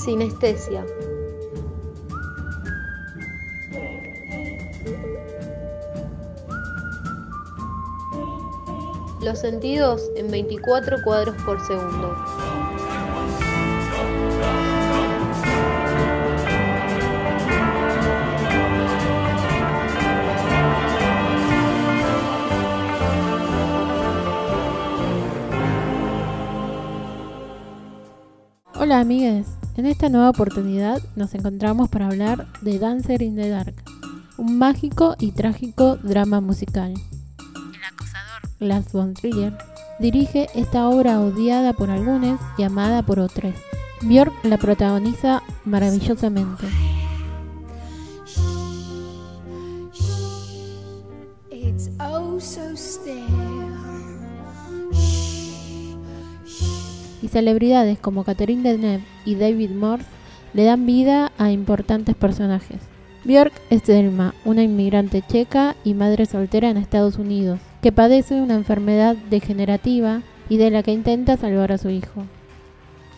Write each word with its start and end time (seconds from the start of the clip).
Sinestesia. 0.00 0.86
Los 9.20 9.38
sentidos 9.38 10.10
en 10.16 10.30
24 10.30 11.02
cuadros 11.04 11.36
por 11.42 11.60
segundo. 11.66 12.16
Hola 28.78 29.00
amigues, 29.00 29.59
en 29.80 29.86
esta 29.86 30.10
nueva 30.10 30.28
oportunidad 30.28 31.00
nos 31.16 31.34
encontramos 31.34 31.88
para 31.88 32.08
hablar 32.08 32.46
de 32.60 32.78
Dancer 32.78 33.22
in 33.22 33.34
the 33.34 33.48
Dark, 33.48 33.72
un 34.36 34.58
mágico 34.58 35.16
y 35.18 35.32
trágico 35.32 35.96
drama 35.96 36.42
musical. 36.42 36.92
El 36.92 37.84
acosador 37.84 38.42
Lars 38.58 38.92
von 38.92 39.14
Trier 39.14 39.56
dirige 39.98 40.48
esta 40.54 40.86
obra 40.86 41.18
odiada 41.20 41.72
por 41.72 41.88
algunos 41.88 42.38
y 42.58 42.62
amada 42.62 43.02
por 43.02 43.20
otros. 43.20 43.54
Björk 44.02 44.34
la 44.44 44.58
protagoniza 44.58 45.42
maravillosamente. 45.64 46.66
It's 51.50 51.88
oh 51.98 52.38
so 52.38 52.76
still. 52.76 53.49
Celebridades 57.30 57.98
como 57.98 58.24
Catherine 58.24 58.62
Deneuve 58.62 59.04
y 59.24 59.36
David 59.36 59.70
Morse 59.70 60.06
le 60.52 60.64
dan 60.64 60.86
vida 60.86 61.32
a 61.38 61.50
importantes 61.50 62.14
personajes. 62.14 62.78
Björk 63.24 63.52
es 63.70 63.82
Selma, 63.82 64.34
una 64.44 64.62
inmigrante 64.62 65.22
checa 65.26 65.76
y 65.84 65.94
madre 65.94 66.26
soltera 66.26 66.70
en 66.70 66.76
Estados 66.76 67.16
Unidos, 67.16 67.60
que 67.82 67.92
padece 67.92 68.40
una 68.40 68.54
enfermedad 68.54 69.14
degenerativa 69.28 70.22
y 70.48 70.56
de 70.56 70.70
la 70.70 70.82
que 70.82 70.92
intenta 70.92 71.36
salvar 71.36 71.72
a 71.72 71.78
su 71.78 71.90
hijo. 71.90 72.24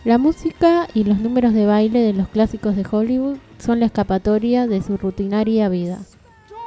La 0.03 0.17
música 0.17 0.87
y 0.93 1.05
los 1.05 1.19
números 1.19 1.53
de 1.53 1.65
baile 1.65 2.01
de 2.01 2.13
los 2.13 2.27
clásicos 2.27 2.75
de 2.75 2.85
Hollywood 2.89 3.37
son 3.57 3.79
la 3.79 3.85
escapatoria 3.85 4.67
de 4.67 4.81
su 4.81 4.97
rutinaria 4.97 5.69
vida. 5.69 5.99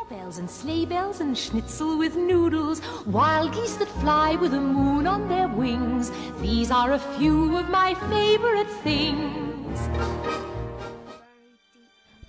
Bells 0.08 0.38
and 0.38 0.48
sleigh 0.48 0.86
bells 0.86 1.20
and 1.20 1.36
schnitzel 1.36 1.98
with 1.98 2.16
noodles, 2.16 2.80
wild 3.06 3.52
geese 3.52 3.76
that 3.78 3.88
fly 4.00 4.36
with 4.36 4.52
the 4.52 4.60
moon 4.60 5.06
on 5.06 5.28
their 5.28 5.48
wings. 5.48 6.12
These 6.40 6.70
are 6.70 6.92
a 6.92 6.98
few 7.18 7.56
of 7.56 7.68
my 7.68 7.94
favorite 8.08 8.70
things. 8.84 9.80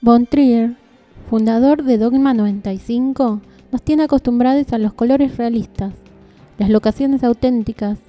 Von 0.02 0.25
Trier, 0.25 0.75
fundador 1.30 1.83
de 1.83 1.98
Dogma 1.98 2.33
95, 2.33 3.42
nos 3.72 3.81
tiene 3.81 4.03
acostumbrados 4.03 4.72
a 4.73 4.78
los 4.78 4.94
colores 4.94 5.38
realistas, 5.38 5.94
las 6.58 6.70
locaciones 6.70 7.23
auténticas, 7.23 8.00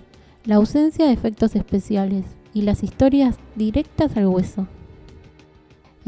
la 0.45 0.57
ausencia 0.57 1.07
de 1.07 1.13
efectos 1.13 1.57
especiales 1.57 2.25
y 2.55 2.63
las 2.63 2.83
historias 2.83 3.37
directas 3.55 4.17
al 4.17 4.27
hueso. 4.27 4.67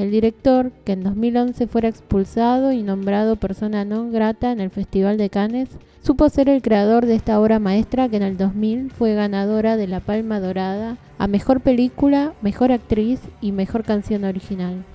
El 0.00 0.10
director, 0.10 0.72
que 0.86 0.92
en 0.92 1.02
2011 1.02 1.66
fuera 1.66 1.86
expulsado 1.86 2.72
y 2.72 2.82
nombrado 2.82 3.36
persona 3.36 3.84
non 3.84 4.08
grata 4.16 4.48
en 4.48 4.64
el 4.64 4.72
Festival 4.72 5.20
de 5.20 5.28
Cannes, 5.28 5.68
supo 6.00 6.32
ser 6.32 6.48
el 6.48 6.62
creador 6.62 7.04
de 7.04 7.14
esta 7.14 7.38
obra 7.38 7.58
maestra 7.58 8.08
que 8.08 8.16
en 8.16 8.22
el 8.22 8.38
2000 8.38 8.92
fue 8.92 9.12
ganadora 9.12 9.76
de 9.76 9.86
la 9.86 10.00
Palma 10.00 10.40
Dorada 10.40 10.96
a 11.18 11.28
Mejor 11.28 11.60
Película, 11.60 12.32
Mejor 12.40 12.72
Actriz 12.72 13.20
y 13.42 13.52
Mejor 13.52 13.84
Canción 13.84 14.24
Original. 14.24 14.86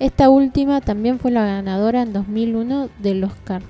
Esta 0.00 0.30
última 0.30 0.80
también 0.80 1.20
fue 1.20 1.30
la 1.30 1.46
ganadora 1.46 2.02
en 2.02 2.12
2001 2.12 2.88
del 2.98 3.22
Oscar. 3.22 3.62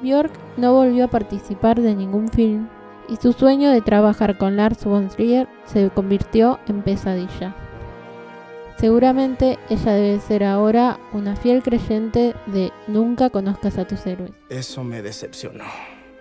Björk 0.00 0.32
no 0.56 0.72
volvió 0.72 1.04
a 1.04 1.08
participar 1.08 1.82
de 1.82 1.94
ningún 1.94 2.28
film 2.28 2.79
y 3.10 3.16
su 3.16 3.32
sueño 3.32 3.70
de 3.70 3.80
trabajar 3.80 4.38
con 4.38 4.56
Lars 4.56 4.84
von 4.84 5.08
Trier 5.08 5.48
se 5.66 5.90
convirtió 5.90 6.58
en 6.66 6.82
pesadilla. 6.82 7.54
Seguramente 8.78 9.58
ella 9.68 9.92
debe 9.92 10.20
ser 10.20 10.44
ahora 10.44 10.98
una 11.12 11.36
fiel 11.36 11.62
creyente 11.62 12.34
de 12.46 12.72
nunca 12.86 13.28
conozcas 13.28 13.76
a 13.76 13.86
tus 13.86 14.06
héroes. 14.06 14.30
Eso 14.48 14.82
me 14.84 15.02
decepcionó. 15.02 15.64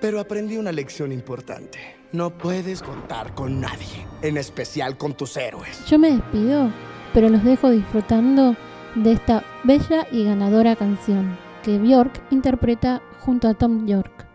Pero 0.02 0.20
aprendí 0.20 0.58
una 0.58 0.72
lección 0.72 1.12
importante. 1.12 1.80
No 2.12 2.32
puedes 2.38 2.82
contar 2.82 3.34
con 3.34 3.62
nadie, 3.62 4.06
en 4.22 4.38
especial 4.38 4.98
con 4.98 5.14
tus 5.14 5.38
héroes. 5.38 5.86
Yo 5.86 6.00
me 6.00 6.12
despido, 6.12 6.70
pero 7.14 7.30
los 7.30 7.44
dejo 7.44 7.70
disfrutando 7.70 8.56
de 8.96 9.14
esta 9.14 9.44
bella 9.64 10.08
y 10.12 10.26
ganadora 10.26 10.76
canción 10.76 11.38
que 11.64 11.78
Björk 11.78 12.22
interpreta 12.32 13.02
junto 13.20 13.48
a 13.48 13.54
Tom 13.54 13.86
York. 13.86 14.26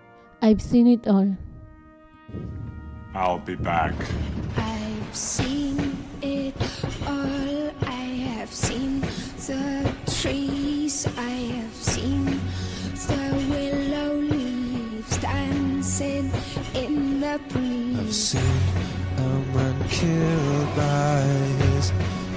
I've 0.41 0.63
seen 0.63 0.87
it 0.87 1.07
all. 1.07 1.37
I'll 3.15 3.39
be 3.39 3.55
back. 3.55 3.95
I've 4.57 5.15
seen 5.17 5.97
it 6.23 6.55
all. 7.07 7.71
I 7.83 8.07
have 8.37 8.53
seen 8.53 9.01
the 9.47 9.93
trees. 10.21 11.07
I 11.17 11.31
have 11.61 11.75
seen 11.75 12.41
the 13.07 13.47
willow 13.51 14.15
leaves 14.17 15.17
dancing 15.19 16.33
in 16.75 17.21
the 17.21 17.39
breeze. 17.51 17.99
I've 17.99 18.15
seen 18.15 18.43
a 19.19 19.29
man 19.55 19.89
killed 19.89 20.77
by 20.77 21.21
his 21.65 21.93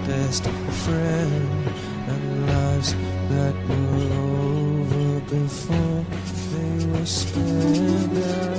best 0.06 0.44
friend, 0.84 1.68
and 2.08 2.46
lives 2.48 2.94
that 3.30 3.56
were 3.68 4.14
over 4.14 5.20
before 5.22 6.06
they 6.54 6.86
were 6.86 7.06
spent. 7.06 8.57